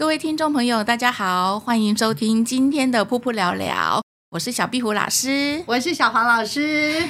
[0.00, 7.06] 各位听众朋友，大家好，欢迎收听今天的噗噗聊聊，我是小壁虎老师，我是小黄老师。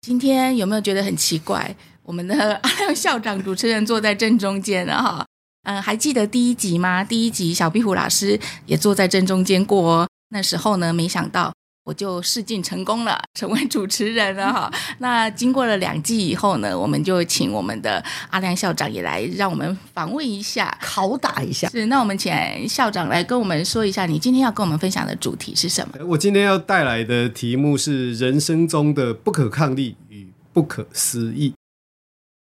[0.00, 1.76] 今天有没有觉得很奇怪？
[2.02, 5.26] 我们的阿 亮校长主持人坐在正中间了哈。
[5.64, 7.04] 嗯，还记得第一集吗？
[7.04, 10.08] 第一集小壁虎老师也坐在正中间过哦。
[10.30, 11.52] 那时候呢，没想到
[11.84, 14.72] 我就试镜成功了， 成为主持人了哈。
[14.98, 21.68] 那经过了两季以后呢，我们就请我们的阿亮校长也来让我们访问一下，拷打一下。
[21.68, 22.32] 是，那我们请
[22.68, 25.94] 校长来跟我们说一下，你今天要跟我们分享的主题是什么？
[26.06, 31.54] 我今天要带来的题目是人生中的不可抗力与不可思议。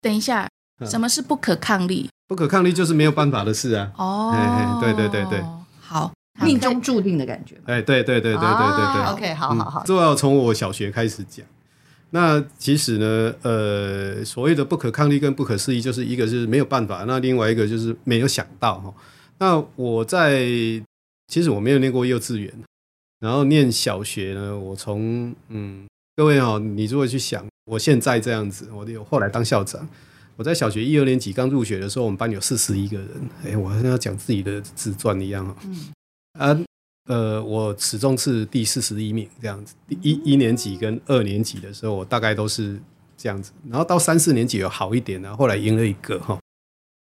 [0.01, 0.49] 等一下，
[0.87, 2.09] 什么是不可抗力？
[2.27, 3.91] 不可抗力就是没有办法的事啊！
[3.97, 5.45] 哦，对对对对，
[5.79, 6.11] 好，
[6.43, 7.57] 命中注定的感觉。
[7.65, 9.13] 哎，对对对对对对对。
[9.13, 11.47] OK，好好好，这要从我小学开始讲。
[12.11, 18.95] 那其实呢，呃，所谓的不可抗力跟不可思议，就是一个是没有办法，那另外一个就是没有想到哈。
[19.39, 20.45] 那我在
[21.27, 22.53] 其实我没有念过幼稚园，
[23.19, 29.89] 然后念小学呢，我从嗯，各位哦，你如果去想，我现在这样子，我有后来当校长。
[30.37, 33.09] 我在小学一二年级刚入学的时候，我们班有四十一个人。
[33.45, 35.57] 哎，我好像要讲自己的自传一样啊。
[35.65, 35.93] 嗯。
[36.39, 36.57] 啊，
[37.07, 39.75] 呃，我始终是第四十一名这样子。
[39.87, 42.81] 第一一年级跟二年级的时候，我大概都是
[43.17, 43.53] 这样子。
[43.69, 46.39] 然后到三四年级有好一点呢，后来赢了一个哈。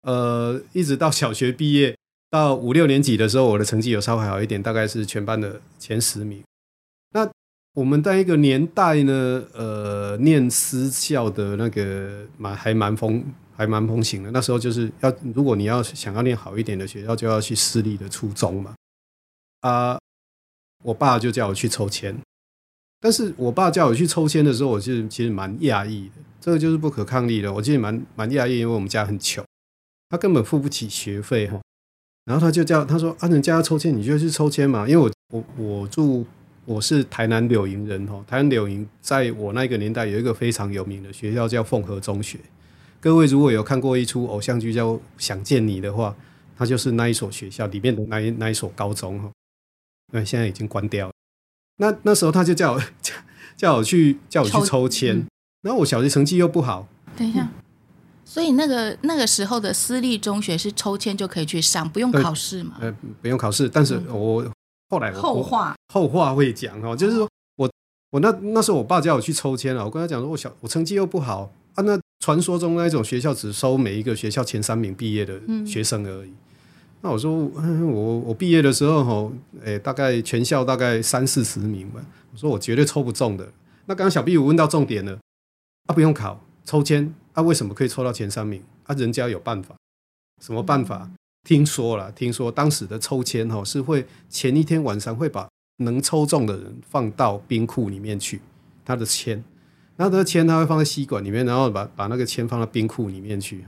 [0.04, 1.98] 呃，一直到小学毕业，
[2.30, 6.42] 到五六年级的时候，我的成绩有稍微好一点，大概是全班的前十名。
[7.14, 7.28] 那
[7.74, 13.24] 我们在一个年代呢，呃，念私校的那个蛮还蛮风
[13.56, 14.32] 还蛮风行的。
[14.32, 18.76] 那时候就是要，如果你要想要念好一点的学校，就要去私立的初中嘛。
[19.62, 19.98] 啊，
[20.84, 22.16] 我爸就叫我去抽签，
[23.00, 26.16] 但是我爸叫我去抽签的时候，我是其实蛮讶异的。
[26.40, 29.44] 这个就是不可抗力的，我其实蛮蛮讶异，因为我们家很穷，
[30.10, 31.60] 他根本付不起学费哈。
[32.26, 34.88] 然后他就叫他说啊，人家要抽签，你就去抽签嘛。
[34.88, 36.26] 因为我我我住。
[36.68, 42.38] 我是台南柳营人哈，台南柳营在我那个年代有一个非常有名的学校叫凤和中学。
[43.00, 46.14] 各位如果有看过一出偶像剧叫《想见你》的话，
[46.58, 49.32] 它就是那一所学校里面的那一那一所高中哈。
[50.14, 51.14] 那现在已经关掉了。
[51.78, 53.14] 那那时候他就叫我叫
[53.56, 55.28] 叫我去叫我去抽签，嗯、
[55.62, 56.88] 然后我小学成绩又不好。
[57.16, 57.50] 等一下，
[58.26, 62.78] 所以那个那个时候的私立中学是抽签就可以去上，不用考试吗？
[62.80, 64.44] 呃，不用考试，但是我。
[64.44, 64.52] 嗯
[64.90, 67.70] 后来我后话后话会讲哦，就是说我
[68.10, 76.32] 我那那时候我爸叫我去抽签了，我跟他讲说，我小我成绩又不好啊，那传说中那种学校只收每一个学校前三名毕业的学生而已。
[77.10, 79.32] 我说我我毕业的时候哈，
[79.64, 82.02] 诶，大概全校大概三四十名吧，
[82.32, 83.48] 我说我绝对抽不中的。
[83.86, 85.20] 那刚刚小 B 我问到重点了，
[85.88, 88.96] 啊，不用考抽签啊，为什么可以抽到前三名啊？
[88.96, 89.76] 人家有办法，
[90.42, 91.10] 什么办法？
[91.12, 91.16] 嗯
[91.48, 95.48] 听说了，听说当时的抽签哈是会前一天晚上会把
[95.78, 98.42] 能抽中的人放到冰库里面去，
[98.84, 99.42] 他的签，
[99.96, 103.64] 然后他的签他会放在吸管里面，然后把把那个签放到冰库里面去，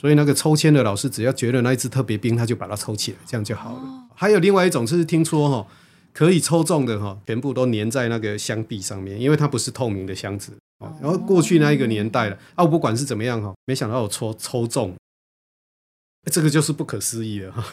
[0.00, 3.78] 所以那个抽签的老师只要觉得那一只特别冰，他就把它抽起来，这样就好了。
[3.78, 5.66] 哦、还有另外一种是听说哈，
[6.12, 10.52] 可以抽中的哈，全部都粘在那个箱壁上面，因为它不是透明的箱子。
[11.00, 14.94] 然后过去那一个年代了，啊，我不管是怎么样哈，没想到我抽抽中。
[16.30, 17.64] 这个就是不可思议了哈，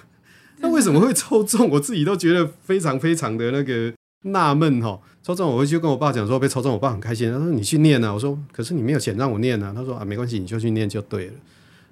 [0.57, 1.69] 那为什么会抽中？
[1.69, 3.93] 我自己都觉得非常非常的那个
[4.25, 4.99] 纳闷哈。
[5.23, 7.31] 抽中我回去跟我爸讲说被抽中，我爸很开心。
[7.31, 9.71] 他说你去念啊，我说可是你没有钱让我念啊。
[9.75, 11.33] 他说啊没关系，你就去念就对了。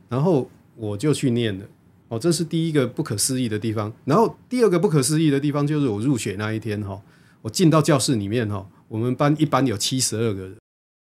[0.10, 1.66] 然后我就去念了。
[2.10, 3.92] 哦，这是第一个不可思议的地方。
[4.06, 7.02] 然后第二个不可思议的地方就是我入学那一天哈，
[7.42, 10.56] 我进到教室里面哈，我们班一班有七十二个人。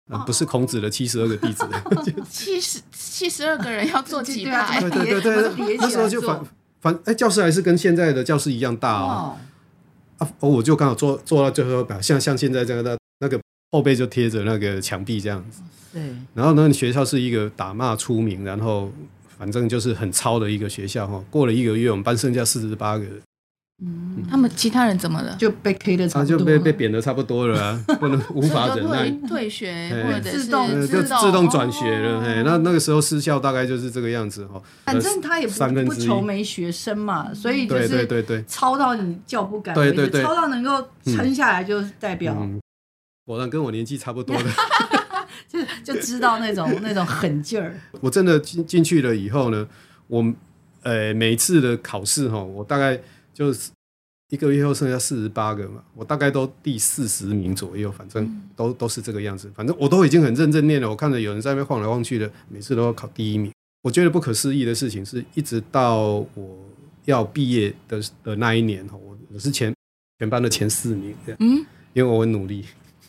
[0.08, 1.68] 啊，不是孔子的七十二个弟子，
[2.30, 4.80] 七十七十二个人要做几排？
[4.80, 6.40] 对对对对，那时候就反
[6.80, 9.36] 反哎，教室还是跟现在的教室一样大哦。
[10.18, 13.40] 啊，我就刚好坐坐到最后一排，像像现在这样的那个
[13.72, 15.62] 后背就贴着那个墙壁这样子。
[15.92, 16.02] 对。
[16.34, 18.90] 然后呢，学校是一个打骂出名，然后
[19.38, 21.22] 反正就是很操的一个学校哈。
[21.30, 23.12] 过了一个月，我们班剩下四十八个人，
[23.84, 25.36] 嗯，他们其他人怎么了？
[25.38, 29.70] 就被 K 的差不多，就被被贬的差不多了啊，不能无法忍耐，退学
[30.06, 32.22] 或者自动就自动转学了。
[32.22, 34.62] 哎，那那个时候私校大概就是这个样子哈。
[34.84, 35.52] 反正他也不
[35.84, 42.34] 不愁没学生嘛，所以就是对对对，操到你叫不敢，对对对，操到能够撑下来就代表。
[43.26, 44.50] 果然跟我年纪差不多的，
[45.48, 45.58] 就
[45.94, 47.78] 就知道那种 那种狠劲儿。
[48.00, 49.68] 我真的进进去了以后呢，
[50.06, 50.24] 我
[50.82, 52.98] 呃每一次的考试哈，我大概
[53.34, 53.70] 就是
[54.28, 59.50] 一个月后剩下四十八个嘛，我大概都第四十名左右，反正都都是这个样子。
[59.54, 63.52] 反正我都已经很认真念了，我看着有人在那边晃来晃去的，每次都要考第一名。
[63.82, 66.58] 我觉得不可思议的事情是，一直到我
[67.04, 69.72] 要毕业的的那一年哈，我我是前
[70.18, 72.64] 全班的前四名这样，嗯，因为我很努力。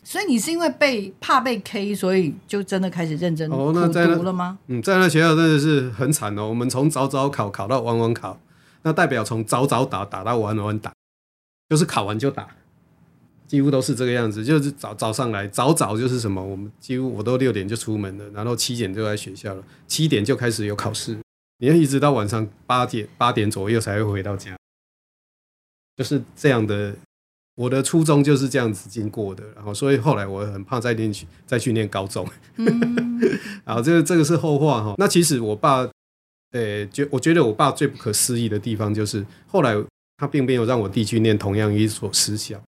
[0.07, 4.57] 所以你是因为被怕被 K，所以就真的开始认真苦读了吗？
[4.68, 6.48] 嗯，在那学校真的是很惨哦。
[6.48, 8.39] 我们从早早考考到晚晚考，
[8.83, 10.94] 那代表从早早打打到晚晚打，
[11.68, 12.48] 就是考完就打，
[13.48, 14.45] 几乎都是这个样子。
[14.45, 21.18] 就是早早上来，早早就是什么，我们几乎我都六点就出门了，然后七点就在学校了，七点就开始有考试，
[21.57, 24.56] 你要一直到晚上八点八点左右才会回到家，
[25.98, 26.95] 就是这样的。
[27.57, 32.24] 我的初中就是这样子经过的，然后所以后来我很怕再念去再去念高中，
[32.57, 33.19] 嗯，
[33.65, 34.94] 然后这个这个是后话哈。
[35.00, 35.77] 那其实我爸，
[36.51, 39.75] 呃，觉我觉得我爸最不可思议的地方就是后来
[40.18, 42.62] 他并没有让我弟去念同样一所私校，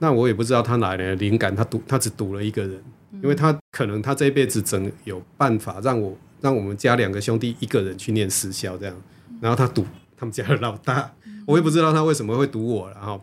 [0.00, 2.84] 那我也不知道他哪来的灵感，他赌他只赌了一个人，
[3.22, 8.94] 因为他可能他这一辈子整有办法让我让我们家两个兄弟一个人去念私校这样，
[9.40, 11.10] 然后他赌他们家的老大，
[11.46, 13.18] 我也不知道他为什么会赌我，然后。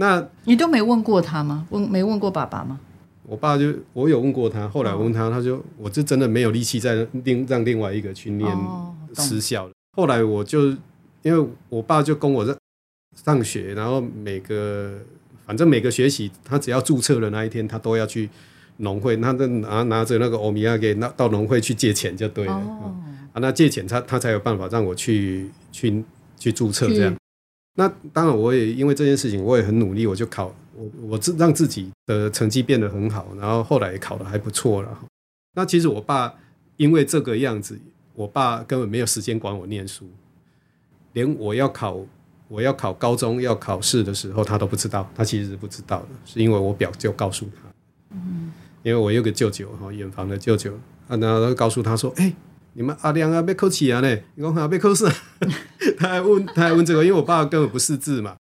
[0.00, 1.66] 那你都没问过他吗？
[1.70, 2.78] 问没问过爸爸吗？
[3.26, 8.50] 我爸就我有问过他，后来我问他，他就我就真的没有力气再另让另外一个去念
[9.12, 9.72] 私校了。
[9.96, 10.68] 后来我就
[11.22, 12.56] 因为我爸就供我上
[13.24, 14.98] 上学，然后每个
[15.44, 18.30] 反正每个学期他只要注册的那一天，他都要去
[18.78, 22.54] 农会，他就拿拿着那个欧米亚给那到农会去借钱就对了。
[22.54, 22.96] 哦、
[23.34, 26.02] 啊，那借钱他他才有办法让我去去
[26.38, 27.14] 去注册这样。
[27.78, 34.98] 那当然，我也因为这件事情，我也很努力，我就考我我自让自己的成绩变得很好，然后后来也考得还不错了。
[35.54, 36.34] 那其实我爸
[36.76, 37.78] 因为这个样子，
[38.14, 40.10] 我爸根本没有时间管我念书，
[41.12, 42.04] 连我要考
[42.48, 47.70] 我要考高中要考试的时候，他都不知道，他其实是不知道的，是因为我表舅告诉他，
[48.10, 48.52] 嗯，
[48.82, 50.72] 因为我有个舅舅哈，远房的舅舅，
[51.06, 52.34] 啊，然后告诉他说，哎。
[52.74, 54.08] 你们阿亮啊，要考试啊呢？
[54.36, 55.04] 你讲啊要考试？
[55.96, 58.36] 他还问，他还问这个，因为我爸根本不识字嘛。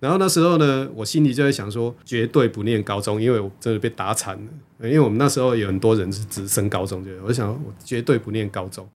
[0.00, 4.88] 然后那时候呢，我心里就在想说，绝对不念高中，因为我真的被打惨了。
[4.88, 8.86] 因为我们那时候有很多人是直升高中，就我想，我绝对不念高中。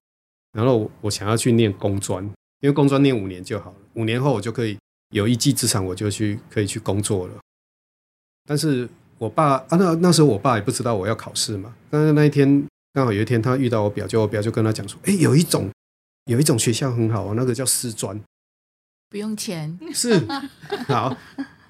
[0.52, 2.22] 然后我想要去念工专，
[2.60, 4.78] 因为工专念五年就好了，五年后我就可以
[5.10, 7.34] 有一技之长，我就去可以去工作了。
[8.46, 8.88] 但是
[9.18, 11.74] 我爸啊，那那时候我爸也不知道我要考试嘛。
[11.90, 12.66] 但是那一天。
[12.92, 15.70] 刚好有一天，他遇到我表舅，我表舅跟他讲说：“哎，有一种，
[16.26, 18.20] 有一种学校很好，那个叫师专，
[19.08, 20.20] 不用钱。”是
[20.88, 21.16] 好，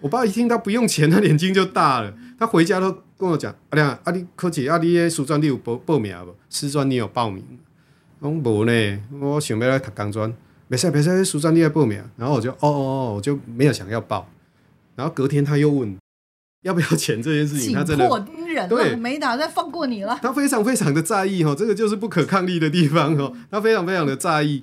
[0.01, 2.15] 我爸一听到不用钱，他眼睛就大了。
[2.39, 6.35] 他回家都跟我讲：“阿亮，阿你考试，阿你诶师专你有报报名不？
[6.49, 7.45] 师专你有报名？”
[8.21, 10.35] 我讲无呢，我想要来读工专，
[10.69, 12.03] 没事没事，师专你要报名。
[12.17, 14.29] 然后我就哦哦哦，我就没有想要报。
[14.97, 15.97] 然后隔天他又问。
[16.63, 18.07] 要不要钱这件事情，他真的
[18.69, 20.19] 对，没打算放过你了。
[20.23, 23.33] 他非常非常的在意哈，这个就是不可抗力的地方哈。
[23.51, 24.63] 他非常非常的在意，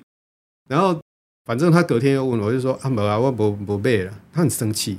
[0.68, 1.00] 然后
[1.44, 4.12] 反正他隔天又问我，就说啊没啊，我不不背了。
[4.32, 4.98] 他很生气。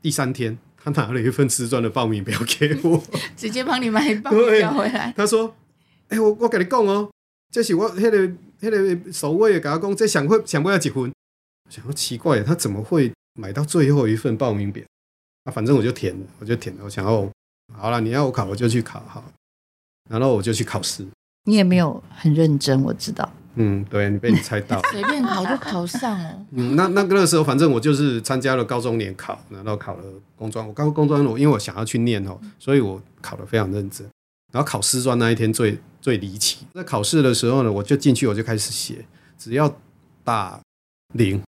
[0.00, 3.02] 第三天，他拿了一份瓷砖的报名表给我，
[3.36, 5.12] 直接帮你买报名表回来。
[5.16, 5.54] 他说
[6.08, 7.10] ：“哎、欸，我我跟你讲哦，
[7.52, 11.10] 这是我那个那个守卫的跟他讲，这想会想不要结婚。
[11.10, 14.84] 我想要奇怪，他怎么会买到最后一份报名表？”
[15.44, 16.84] 啊，反正我就填了，我就填了。
[16.84, 17.28] 我想要，
[17.76, 19.24] 好了，你要我考，我就去考，好。
[20.08, 21.06] 然后我就去考试。
[21.44, 23.30] 你也没有很认真，我知道。
[23.54, 26.46] 嗯，对，你被你猜到， 随便考就考上了。
[26.52, 30.04] 嗯，那那个时候，反正我就是参加了高中联考，然后考了
[30.36, 30.66] 工专。
[30.66, 34.06] 我高工专，我因为我想要去念哦，所以我考得非常认真。
[34.52, 39.04] 然后考师专那一天最最离奇，在考试的时候呢，我就进去，我就开始写，
[39.36, 39.76] 只要
[40.24, 40.60] 打
[41.14, 41.42] 零，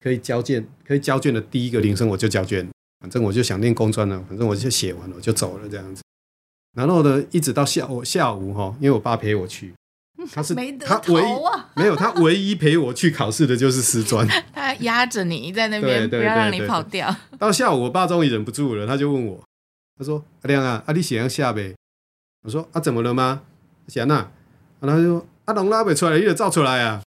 [0.00, 2.68] 可以交卷，可以交卷的第一个铃声，我就交卷。
[3.00, 6.02] 反正我就想念工专了，反正我就写完了，我就走了这样子。
[6.76, 9.72] 然后呢，一直到下午下午哈，因为我爸陪我去，
[10.32, 11.26] 他是没得他唯一
[11.80, 17.14] 没有他唯一陪我去考试的就是师专，他 压着你在那边，不要让你跑掉。
[17.38, 19.42] 到下午，我爸终于忍不住了，他就问我，
[19.98, 21.74] 他说：“阿亮啊，阿你写上下呗？”
[22.44, 23.42] 我说：“啊，怎么了吗？
[23.88, 24.06] 写啊？”
[24.80, 27.02] 然后他就说：“阿龙拉不出来，你就照出来啊。”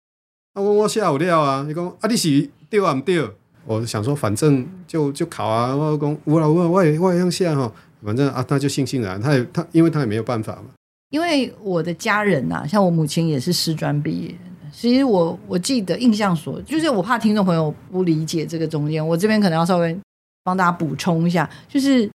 [0.54, 3.30] 啊，我我下午了啊，你讲啊，你是对啊，唔对？
[3.66, 7.72] 我想说，反正就就考啊，我讲我我我也我也想下哈，
[8.04, 10.70] 反正啊，他就悻悻然，他也他，因为他也没有办法嘛。
[11.10, 14.34] 因为我的家人呐、啊，像我母亲也是师专毕业，
[14.72, 19.96] 其实我我记得印象所，就是我怕听众朋友不理解这个中间，我这边可能要稍微
[20.44, 22.08] 帮大家补充一下，就是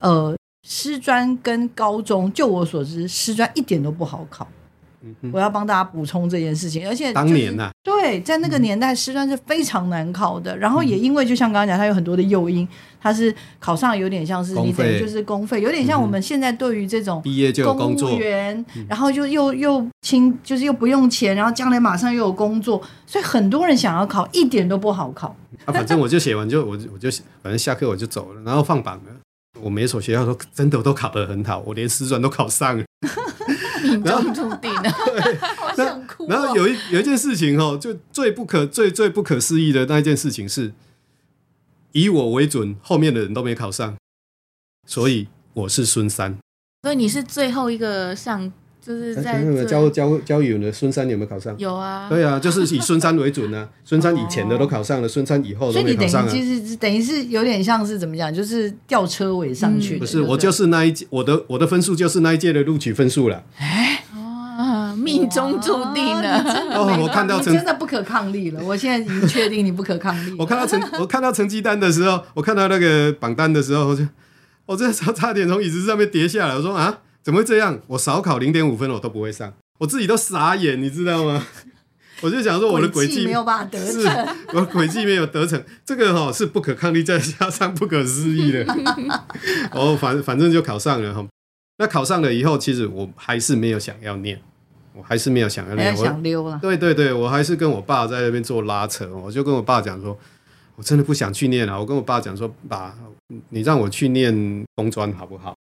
[0.00, 0.36] 呃，
[0.68, 4.46] 师专跟高中，就我所知，师专一点都不好考。
[5.32, 10.56] 我要帮大家补充这件事情，而且、就是、当年呐、啊，对，在那个年代，师专是非常难考的。
[10.56, 12.66] 然后也因为，就像刚刚讲，它有很多的诱因，
[13.00, 25.34] 它是考上有点像是你等于就是公费，有点像我们现在对于这种毕业就公务员，然后就又又轻，就是又不用钱，然后将来马上又有工作，所以很多人想要考，一点都不好考。
[25.64, 27.10] 啊，反正我就写完就我我就
[27.42, 29.12] 反正下课我就走了，然后放榜了。
[29.60, 32.84] 我每所学校都真的都考得很好，我连师专都考上了。
[33.84, 34.90] 命中注定的，
[35.56, 36.26] 好想哭、哦。
[36.28, 40.72] 然后有一有一件事情哦，就最不可最最不可思议的那一件事情是，
[41.92, 43.96] 以我为准，后面的人都没考上，
[44.86, 46.38] 所以我是孙三。
[46.82, 48.52] 所以你是最后一个上。
[48.84, 51.54] 就是在教教教语文的孙三有没有考上？
[51.56, 53.68] 有啊，对啊，就是以孙三为准呢、啊。
[53.82, 56.28] 孙三以前的都考上了，孙三以后都没考上、啊。
[56.28, 59.98] 所以你等于其实等于是有点像是怎么讲，就是吊车尾上去、嗯。
[60.00, 63.42] 不是，我就是那一届，我的我的分数就是那一届的录取分数了。
[63.56, 64.04] 哎，
[64.58, 66.42] 哇，命中注定了。
[66.74, 68.62] 哦，我看到成真的不可抗力了。
[68.62, 70.34] 我现在已经确定你不可抗力。
[70.38, 74.06] 我看到成我看到成绩单的时候，我看到那个榜单的时候，我就
[74.66, 76.54] 我这差差点从椅子上面跌下来。
[76.54, 76.98] 我说啊。
[77.24, 77.80] 怎么会这样？
[77.86, 81.44] 我少考零点五分，我都不会上，我自己都傻眼，你知道吗？
[82.20, 88.64] 我就想说我的轨迹没有办法得逞， 我的轨迹没有得逞，这个哈是不可抗力，再加上不可思议的。
[89.72, 91.26] 哦，反反正就考上了哈。
[91.78, 94.40] 那考上了以后，其实我还是没有想要念，
[94.94, 96.58] 我还是没有想要念，想溜了。
[96.62, 100.16] 对对对，我还是跟我爸在那边做拉扯，我就跟我爸讲说，
[100.76, 101.78] 我真的不想去念了。
[101.78, 102.94] 我跟我爸讲说，爸，
[103.48, 105.54] 你让我去念工专好不好？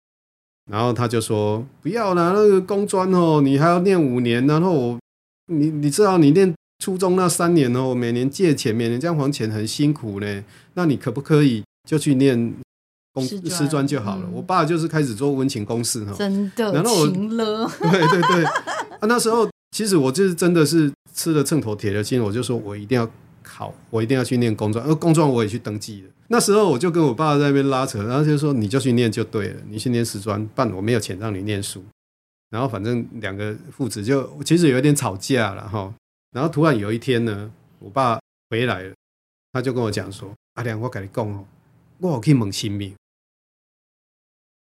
[0.70, 4.46] 然后他就说：“不要啦，那个工专哦，你还要念五年。
[4.46, 5.00] 然后我，
[5.48, 6.54] 你你知道，你念
[6.84, 10.44] 初中那三年哦，每年借钱，每年这样还钱很辛苦呢。
[10.76, 12.54] 那你可不可以就去念
[13.14, 23.10] 工师专就好了？”嗯、我爸就是开始做温情公事哈，真的，然后我 对对对，啊，那时候其实我就是真的是吃了秤砣铁了心，我就说我一定要
[23.52, 26.10] 好，我一定要去念工专，而工专我也去登记了。
[26.30, 31.84] 那时候我就跟我爸在那边拉扯，然后就说你就去念就对了，你去念师专，办我没有钱让你念书。
[32.50, 35.94] 然后反正两个父子就其实有一点吵架了哈。
[36.32, 38.96] 然后突然有一天呢，我爸回来了，
[39.52, 41.46] 他就跟我讲说：“阿良，我跟你讲哦，
[42.00, 42.96] 我有去问神明，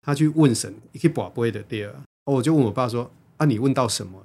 [0.02, 1.92] 他去问神，一去跋杯的对啊。”
[2.26, 4.24] 我就问我爸说：“啊，你问到什么？”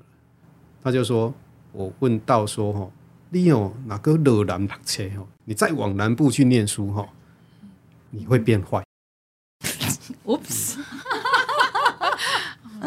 [0.83, 1.33] 他就说
[1.73, 2.91] ：“我问到说哈，
[3.29, 5.25] 你有哪个惹南读册哈？
[5.45, 7.07] 你再往南部去念书哈。”
[8.09, 8.81] 你会变坏。
[10.25, 10.77] Oops，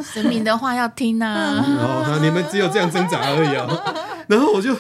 [0.02, 1.64] 神明的话要听呐、啊。
[1.66, 3.68] 哦，你们只有这样挣扎而已啊。
[4.26, 4.73] 然后我就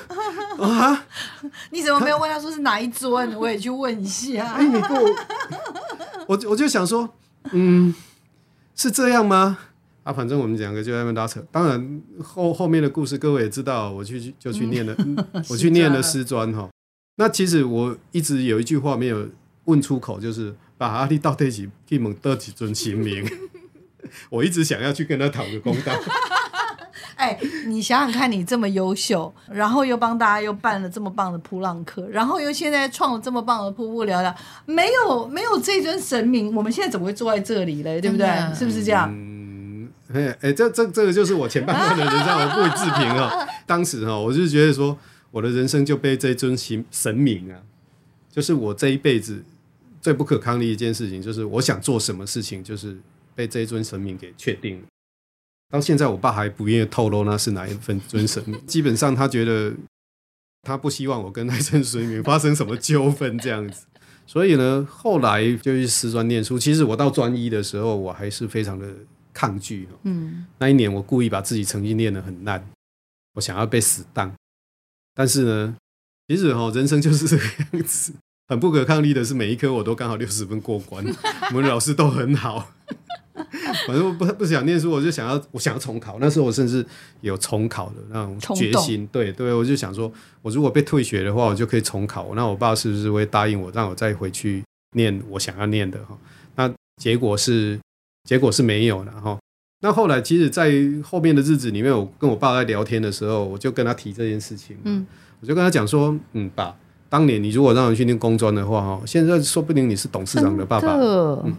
[0.58, 1.04] 啊，
[1.70, 3.36] 你怎么没有问他说是哪一尊？
[3.36, 4.54] 我也去问一下。
[4.54, 5.14] 哎，你给我，
[6.26, 7.08] 我我就想说，
[7.52, 7.94] 嗯，
[8.74, 9.58] 是这样吗？
[10.02, 11.44] 啊，反正我们两个就在那边拉扯。
[11.50, 14.96] 当然后后面的故事各位也知道，我去就去念了，
[15.48, 16.68] 我去念了师专哈。
[17.16, 19.28] 那其实我一直有一句话没有。
[19.66, 23.24] 问出口就是把阿力倒退起，替蒙得几尊神明。
[24.30, 25.92] 我一直想要去跟他讨个公道。
[27.14, 38.00] 哎，你想想看，你这么优秀，然后又帮大家又办了这么棒的扑浪课，然后又现在创了这么棒的瀑布聊聊，没有没有这尊神明，我们现在怎么会坐在这里嘞？
[38.00, 38.26] 对不对？
[38.54, 39.08] 是不是这样？
[39.12, 39.39] 嗯，
[40.12, 43.46] 哎 哎，这这这个就是我前半段的人生，我不予置评啊。
[43.66, 44.98] 当时哈，我就觉得说，
[45.30, 47.62] 我的人生就被这尊神神明啊，
[48.30, 49.42] 就是我这一辈子。
[50.02, 52.96] 最不可抗力一件事情，就是我想做什么事情，就是
[53.34, 54.84] 被这一尊神明给确定了。
[55.70, 58.58] 到现在，我爸还不愿意透露那是哪一份尊神明。
[58.66, 59.74] 基本上，他觉得
[60.62, 63.84] 他不希望我跟那尊神明发生什么纠纷这样子。
[64.26, 66.58] 所以呢，后来就去师专念书。
[66.58, 68.86] 其实我到专一的时候，我还是非常的
[69.32, 69.88] 抗拒。
[70.02, 72.64] 嗯，那一年我故意把自己成绩练得很烂，
[73.34, 74.32] 我想要被死当。
[75.14, 75.76] 但是呢，
[76.28, 78.12] 其实哈，人生就是这个样子。
[78.48, 81.04] 很不可抗力的是，每一科我都刚好六十分过关，
[81.54, 82.72] 我们老师都很好。
[83.86, 86.18] 反正我不不想念书，我就想要我想要重考。
[86.20, 86.84] 那时候我甚至
[87.20, 89.06] 有重考的那种决心。
[89.06, 92.34] 对对，我就想说，我如果被退学的话，我就可以重考。
[92.34, 94.64] 那我爸是不是会答应我，让我再回去
[94.96, 96.04] 念我想要念的？
[96.04, 96.18] 哈，
[96.56, 97.78] 那结果是
[98.24, 99.38] 结果是没有的哈。
[99.82, 100.72] 那后来，其实，在
[101.02, 104.76] 后面的日子里面，我跟我爸在聊天的时候，我就跟他提这件事情。
[104.84, 105.06] 嗯，
[105.40, 106.76] 我就跟他讲说，嗯，爸。
[107.08, 110.94] 当年你如果让我去念工专的话，哈，现在说不定你是董事长的爸爸。
[110.96, 111.56] 嗯。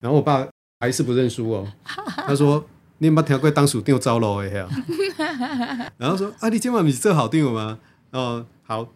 [0.00, 0.48] 然后我爸
[0.80, 1.70] 还是不认输哦，
[2.26, 2.64] 他说
[2.98, 4.66] ：“你把听过当属定糟了哎呀。”
[5.98, 7.78] 然后说：“啊，你今晚你这好定了吗？”
[8.12, 8.88] 哦，好，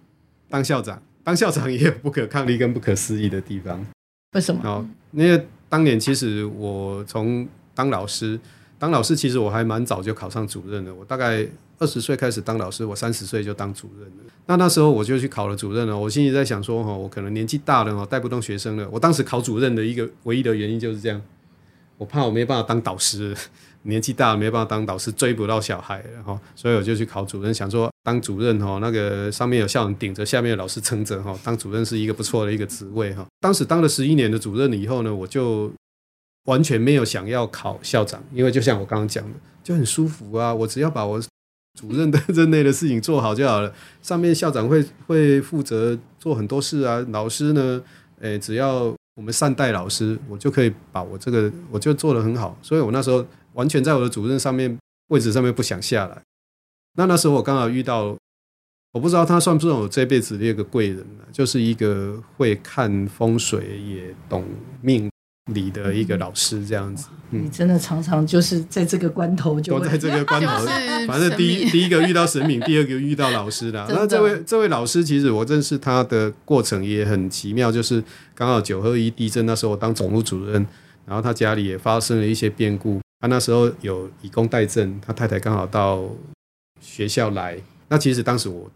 [0.48, 3.84] 当校长，当校长也有不可抗力跟不可思议的地方。
[4.32, 4.62] 为什么？
[4.64, 8.38] 哦，因为当年其实我从当老师。
[8.78, 11.44] 当老师其实我还蛮早就考上主任了，我大概
[11.78, 14.32] 二十岁开始当老师，我三十岁就当主任了。
[14.46, 18.88] 那那时候我就去考了主任了，我心里在想说，哈，我可能年纪大了，哈，带不动学生了。
[18.92, 21.20] 我当时考主任的一个唯一的原因就是这样，
[21.98, 23.34] 我怕我没办法当导师，
[23.82, 33.26] 年纪大了没办法当导师，追不到小孩然后，所以我就去考主任，想说当主任，哈，那个上面有校长顶着，下面有老师撑着，哈，当主任是一个不错的一个职位，哈。
[33.40, 35.72] 当时当了十一年的主任以后呢，我就。
[36.46, 40.54] 完全没有想要考校长，因为就像我刚刚讲的，就很舒服啊。
[40.54, 41.18] 我只要把我
[41.80, 43.74] 主任的任内的事情做好就好了。
[44.02, 47.02] 上面校长会会负责做很多事啊。
[47.08, 47.82] 老师呢，
[48.20, 52.54] 诶，只要我们善待老师，我就可以把我这个我就做得很好。
[52.60, 54.76] 所以我那时候完全在我的主任上面
[55.08, 56.20] 位置上面不想下来。
[56.96, 58.16] 那那时候我刚好遇到，
[58.92, 64.44] 我不知道他算不算我这辈子的一个贵人呢，就是一个会看风水也懂
[64.80, 65.10] 命
[65.52, 70.64] 理的一个老师这样子，嗯，你真的常常就是在这个关头就在这个关头，
[71.06, 73.84] 反正第一第一个遇到神明， 第二个遇到老师的。
[73.88, 78.02] 那这位这位老师，其实我认识他的过程也很奇妙，就是
[78.34, 80.66] 刚好九二一地震那时候，我当总务主任，
[81.04, 86.04] 然后他家里也发生了一些变故，他那时候有以工代赈，他太太刚好到
[86.84, 88.70] 学校来，那其实当时我。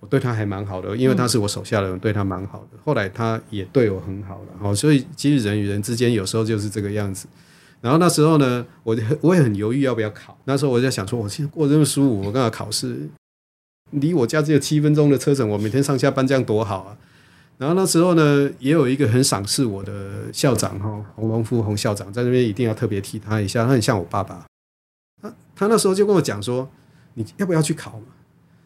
[0.00, 2.78] 我对他还蛮好的，因为他是我手下的人，对他蛮好的。
[2.84, 7.28] 后来他也对我很好了，哦，所以其实人与人之间有时候就是这个样子。
[7.80, 10.36] 然后那时候呢，我我也很犹豫要不要考。
[10.42, 13.08] 那时候我就想说，我现在过这么舒服，我刚好考试，
[13.92, 16.98] 离我家只有七分钟的车程，我每天上下班这样多好啊。
[17.58, 24.44] 然后那时候呢，也有一个很赏识我的校长哈，洪龙夫洪校长在那边一定要特别提他一下，他很像我爸爸。
[25.22, 26.68] 他他那时候就跟我讲说，
[27.14, 28.06] 你要不要去考嘛？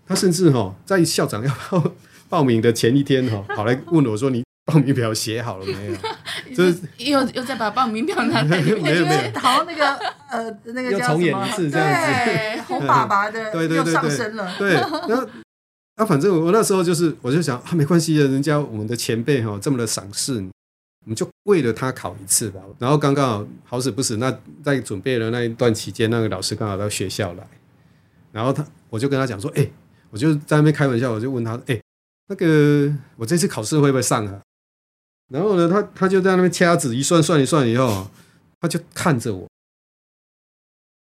[0.07, 1.93] 他甚至哈在校长要报
[2.29, 5.97] 报名的前一天哈，跑来问我说：“你报名表写好了没有？”
[6.55, 9.05] 就是又又再把报名表拿来，没 有没有，
[9.41, 9.95] 好像那个
[10.31, 11.49] 呃那个叫什么？
[11.71, 14.55] 对，红爸爸的， 对对对对，上升了。
[14.59, 14.75] 对，
[15.09, 15.27] 然后
[15.97, 20.51] 啊，反正我那时候就是，我就想啊，没关系的，人家我们的前辈哈这么的赏识你，
[21.05, 22.61] 我们就为了他考一次吧。
[22.79, 27.47] 然后刚刚好好死不死，那在准备的那一段期间，那个老师刚好到学校来，
[28.37, 29.67] 然后他我就跟他讲说：“哎。”
[30.09, 31.83] 我就在那边开玩笑，我就问他：“哎、欸，
[32.29, 34.41] 那个我这次考试会不会上啊？”
[35.29, 38.09] 然后呢，他他就在那边掐指一算，算一算以后，
[38.61, 39.49] 他就看着我，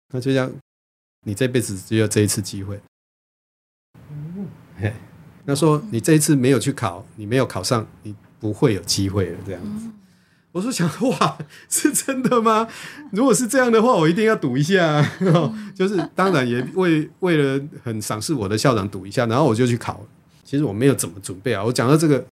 [0.08, 0.52] 他就讲
[1.24, 2.80] ：“你这辈子只有这一次机会。”
[4.76, 4.92] 嘿，
[5.46, 9.88] 他说：“你这一次没有去考，你没有考上，你不会有机会了。”这样子。
[10.52, 11.38] 我说想哇，
[11.70, 12.66] 是真的吗？
[13.12, 15.04] 如果是这样的话，我一定要赌一下。
[15.74, 20.04] 就是当然也为为了很赏识我的校长赌一下，然后我就去考。
[20.44, 21.62] 其实我没有怎么准备啊。
[21.64, 22.24] 我讲到这个，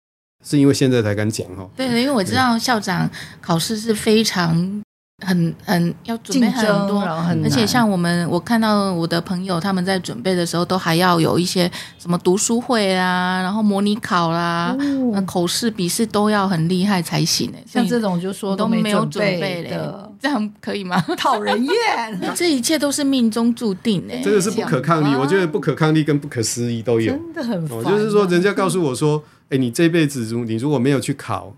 [0.45, 1.69] 是因为现在才敢讲哈。
[1.77, 4.83] 对，因为我知道校长考试是非常。
[5.25, 14.77] 很很要准备很多，而且像我们，我看到我的朋友他们在准备的时候，都还要有一些什么读书会啊，然后模拟考啦，
[15.15, 17.51] 哦、口试、笔试都要很厉害才行。
[17.67, 21.01] 像这种就说都没有准备的，这样可以吗？
[21.17, 25.17] 讨人厌， 这一切都是命中注定哎，这个是不可抗力。
[25.17, 27.83] 我觉得不可抗力跟不可思议都有，真的很烦。
[27.85, 31.55] 就是说，人家告诉我说，哎，你这辈子如你如果没有去考，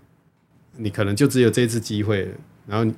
[0.77, 2.31] 你可能就只有这一次机会了，
[2.65, 2.89] 然后。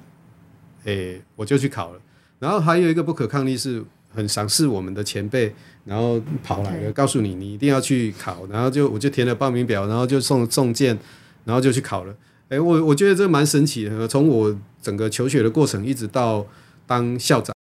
[0.86, 2.00] 哎、欸，我就去考了。
[2.40, 5.54] 然后还有一个不可抗力，是很赏识我们的前辈，
[5.86, 8.46] 然后跑来了.告诉你你一定要去考。
[8.48, 10.98] 然后就我就填了报名表，然后就送送件，
[11.46, 12.14] 然后就去考了。
[12.50, 14.08] 诶、欸，我我觉得这蛮神奇的。
[14.08, 16.46] 从我整个求学的过程，一直到
[16.86, 17.56] 当校长，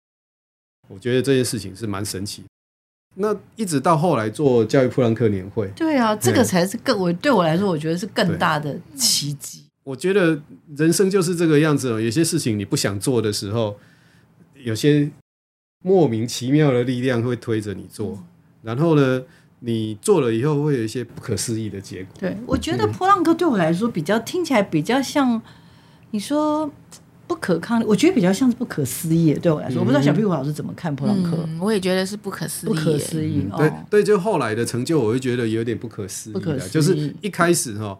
[0.87, 2.43] 我觉得这件事情是蛮神奇。
[3.15, 9.65] 那一直到后来做教育普朗克年会，对啊，这个才是更我对我来说，我觉得是更大的奇迹。
[9.89, 10.39] 我觉得
[10.77, 11.99] 人生就是这个样子哦。
[11.99, 13.75] 有些事情你不想做的时候，
[14.63, 15.09] 有些
[15.83, 18.23] 莫名其妙的力量会推着你做。
[18.61, 19.23] 然后呢，
[19.61, 22.13] 你做了以后会有一些不可思议的结果。
[22.19, 25.41] 对，我觉得波浪哥对我来说比较听起来比较像
[26.11, 26.71] 你说
[27.25, 29.33] 不可抗力，我觉得比较像是不可思议。
[29.33, 31.43] 对我来说，我不知道小屁股老师怎么看噗浪哥。
[31.47, 33.47] 嗯，我也觉得是不可思议，不可思议。
[33.51, 36.33] 嗯，对对，就后来的成就，我会觉得有点不可思议。
[36.33, 37.97] 不可思议，就是一开始哈。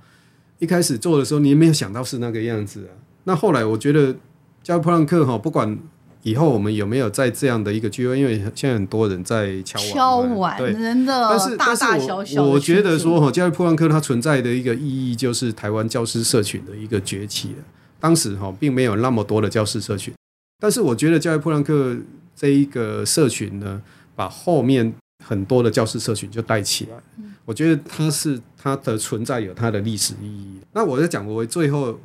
[0.59, 2.91] 一开始做的时候，你也没有想到是那个样子啊。
[3.23, 4.15] 那后来，我觉得
[4.61, 5.77] 教噗浪客哈，不管
[6.23, 8.19] 以后我们有没有在这样的一个聚会？
[8.19, 17.63] 因为现在很多人在敲碗，敲碗，对，真的，但是大大小小我，我觉得说哈，教育噗浪客它存在的一个意义，就是台湾教师社群的一个崛起了。
[17.99, 20.13] 当时哈，并没有那么多的教师社群，
[20.59, 21.95] 但是我觉得教育噗浪客
[22.35, 23.81] 这一个社群呢，
[24.15, 26.97] 把后面很多的教师社群就带起来。
[27.17, 30.59] 嗯、我觉得它是它的存在有它的历史意义。
[30.73, 31.99] 那我在讲我最后。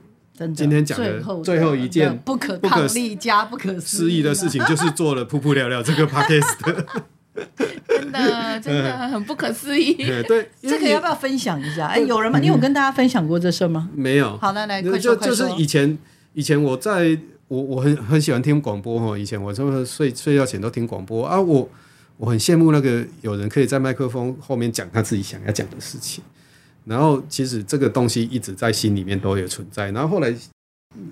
[0.52, 6.56] 今天讲的最后一件不可抗力加不可思议的事情，就是做了噗噗聊聊这个 podcast，
[7.86, 9.94] 真的真的很不可思议。
[10.26, 11.86] 对，这个要不要分享一下？
[11.86, 12.40] 哎，有人吗？
[12.40, 13.88] 你有跟大家分享过这事吗？
[13.94, 14.36] 没有。
[14.38, 15.96] 好的，来，就就是以前
[16.32, 21.68] 以前我在我我很很喜欢听广播哈，以前我这么睡睡觉前都听广播啊，我
[22.16, 26.22] 我很羡慕那个有人可以在麦克风后面讲他自己想要讲的事情。
[26.84, 29.90] 然后其实这个东西一直在心里面都有存在。
[29.90, 30.34] 然后后来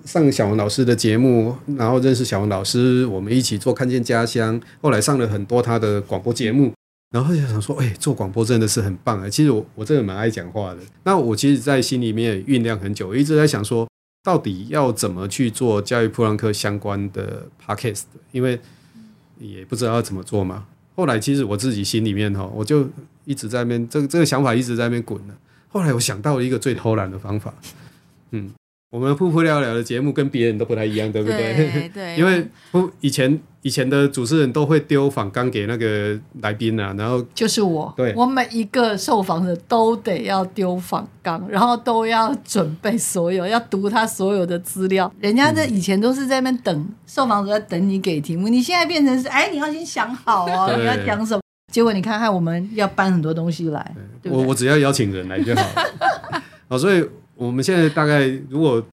[0.05, 4.61] 上小王老师的节目，然后认识小王老师，我们一起做看见家乡。
[4.81, 6.71] 后来上了很多他的广播节目，
[7.11, 9.27] 然后就想说，哎，做广播真的是很棒啊！
[9.27, 10.79] 其实我我真的蛮爱讲话的。
[11.03, 13.87] 那我其实，在心里面酝酿很久，我一直在想说，
[14.23, 18.59] 到底要怎么去做教育普朗克相关的 podcast，因为
[19.39, 20.67] 也不知道要怎么做嘛。
[20.95, 22.87] 后来其实我自己心里面哈，我就
[23.25, 25.33] 一直在那边，这个这个想法一直在那边滚呢。
[25.69, 27.53] 后来我想到了一个最偷懒的方法，
[28.31, 28.51] 嗯，
[28.93, 31.55] 我们噗噗聊聊的节目跟别人都不太一样，对不对？
[31.55, 45.11] 对， 对因为不以前以前的主持人都会丢访纲给那个来宾啊，然后就是我，对，我每一个受访者都得要丢访纲，然后都要准备所有，要读他所有的资料。
[45.19, 51.41] 人家在以前都是在那边等、嗯、受访者在等你给题目，你现在变成是哎，你要先想好哦，你要讲什么。
[51.71, 53.95] 结果你看看，我们要搬很多东西来。
[54.21, 56.41] 对对我我只要邀请人来就好了。
[56.69, 57.03] 好， 所以
[57.45, 58.83] 我们现在大概如果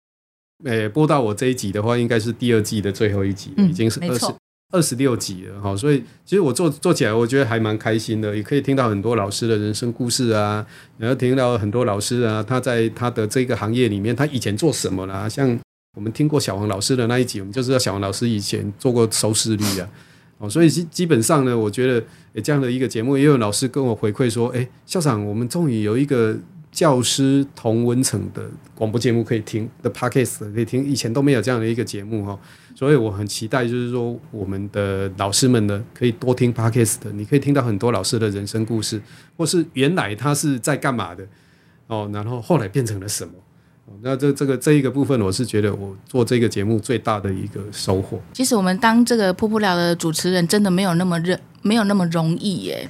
[0.64, 4.26] 诶、欸、播到我这一集的话，应该是第二季的最后一集，嗯、已经是二十
[4.72, 5.60] 二十六集了。
[5.60, 10.66] 哈，所以其实我做做起来，我觉得还蛮开心的，也可以听到很多老师的人生故事啊，
[10.98, 15.28] 然后听到很多老师啊，他在他的这个行业里面，他以前做什么啦？
[15.28, 15.58] 像
[15.96, 19.88] 我们听过小黄老师的那一集，我们就知道小黄老师以前做过收视率啊。
[20.38, 26.36] 哦，所以基基本上呢，我觉得诶这样的一个节目，也有老师跟我回馈说，诶，校长，我们终于有一个
[26.72, 32.38] 教师同温层的广播节目可以听的 Podcast 可以听，以前都没有这样的一个节目哈，
[32.74, 39.02] 所以我很期待，就是说我们的老师们呢，可以多听 Podcast，你可以听到很多老师的人生故事，
[39.36, 41.26] 或是原来他是在干嘛的
[41.88, 43.32] 哦，然后后来变成了什么。
[44.02, 48.20] 那这这个这一个部分，我是觉得我做这个节目最大的一个收获。
[48.32, 52.88] 其实我们当这个瀑布聊的主持人，真的没有那么认，没有那么容易耶。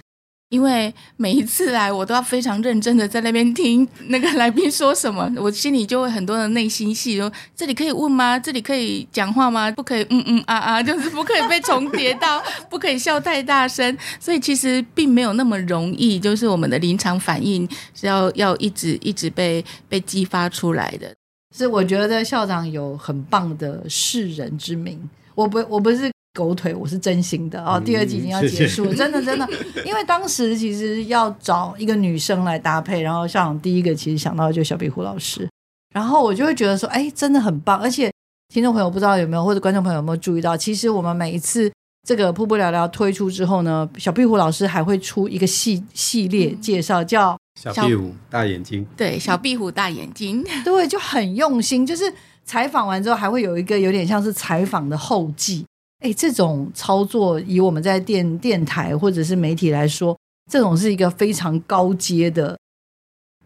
[0.51, 8.37] 因为每一次来，我都要非常认真的在那边听那个来宾说什么，我心里就会很多的内心戏，说这里可以问吗？
[8.37, 9.71] 这里可以讲话吗？
[9.71, 13.97] 不可以，嗯嗯啊啊，就是不可以被重叠到， 不可以笑太大声。
[14.19, 21.15] 所以其实并没有那么容易，就是我们的临场反应是要要一直一直被被激发出来的。
[21.57, 24.99] 是我觉得校长有很棒的世人之明，
[25.37, 26.11] 我不我不是。
[26.41, 27.79] 狗腿，我是真心的哦。
[27.85, 29.47] 第二集已经要结束了，真的真的，
[29.85, 35.47] 因为当时其实要找一个女生来搭配，然后校长第一个其实想到的就是小壁虎老师，
[35.95, 37.79] 然后我就会觉得说，哎，真的很棒。
[37.79, 38.11] 而且
[38.49, 41.71] 听众朋友不知道有没有，或者观众朋友有没有注意到，其实我们每一次
[42.09, 48.87] 这个瀑布聊聊推出之后呢，小壁虎老师还会出一个系系列介绍，叫小壁虎大眼睛。
[48.97, 52.11] 对，小壁虎大眼睛，对，就很用心，就是
[52.47, 55.67] 采访完之后还会有一个有点像是采访的后记。
[56.01, 60.19] 哎，这种操作以我们在电电台或者是媒体来说，
[60.51, 62.59] 这种是一个非常高阶的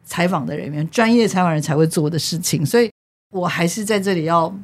[0.04, 2.64] 采访的人员，专业采访人才会做的事情。
[2.64, 2.88] 所以
[3.32, 4.54] 我还是在这里要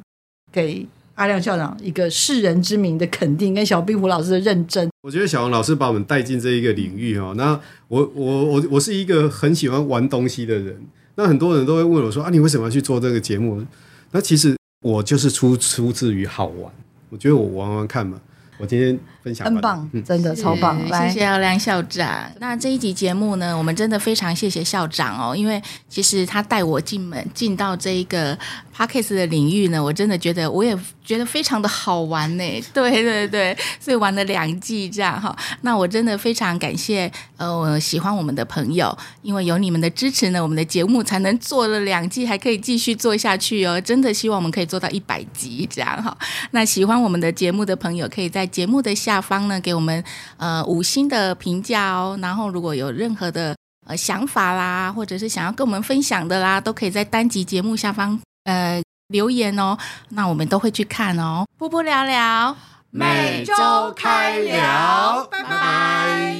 [0.51, 4.89] 给阿亮校长一个世人之名的肯定，跟小壁虎老师的认真。
[5.01, 10.81] 我觉得小王老师把我们带进这一个领域哈，那我我我我是一个很喜欢玩东西的人，
[11.15, 13.65] 那很多人都会问我说啊，你为什么要去做这个节目？
[14.11, 16.71] 那其实我就是出出自于好玩。
[17.11, 18.19] 我觉得我玩玩看嘛，
[18.57, 22.31] 我今天分享很棒，真的超棒，谢谢阿亮校长。
[22.39, 28.37] 那这一集节目呢，我们真的非常谢谢校长哦，因为其实他带我进门进到这一个
[28.75, 30.77] Podcast 的领域呢，我真的觉得我也。
[31.03, 35.35] 觉得非常的好玩呢， 对对对，所以玩了两季这样哈。
[35.61, 43.81] 那我真的非常感谢呃，我喜欢我们的朋友，因为有你们的支持呢，我们的节目才能做了两季，还可以继续做下去哦。
[43.81, 46.15] 真的希望我们可以做到一百集这样哈。
[46.51, 50.03] 那喜欢我们的节目的朋友，可以在节目的下方呢给我们
[50.37, 52.17] 呃五星的评价哦。
[52.21, 53.55] 然后如果有任何的
[53.87, 58.79] 呃想法啦，或者是想要跟我们分享的啦，都可以在单集节目下方呃。
[59.11, 59.77] 留言哦，
[60.11, 61.43] 那我们都会去看哦。
[61.57, 62.55] 波波聊聊，
[62.91, 66.33] 每周开聊，拜拜。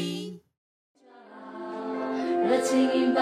[2.47, 3.21] 热情引爆